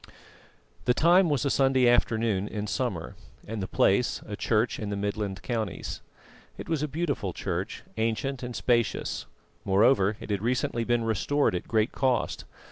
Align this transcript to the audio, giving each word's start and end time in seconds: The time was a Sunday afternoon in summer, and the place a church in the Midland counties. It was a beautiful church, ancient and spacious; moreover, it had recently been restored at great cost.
The 0.85 0.95
time 0.95 1.29
was 1.29 1.45
a 1.45 1.51
Sunday 1.51 1.87
afternoon 1.87 2.47
in 2.47 2.65
summer, 2.65 3.15
and 3.45 3.61
the 3.61 3.67
place 3.67 4.19
a 4.25 4.35
church 4.35 4.79
in 4.79 4.89
the 4.89 4.95
Midland 4.97 5.43
counties. 5.43 6.01
It 6.57 6.67
was 6.67 6.81
a 6.81 6.87
beautiful 6.87 7.33
church, 7.33 7.83
ancient 7.97 8.41
and 8.41 8.55
spacious; 8.55 9.27
moreover, 9.63 10.17
it 10.19 10.31
had 10.31 10.41
recently 10.41 10.83
been 10.85 11.03
restored 11.03 11.53
at 11.53 11.67
great 11.67 11.91
cost. 11.91 12.45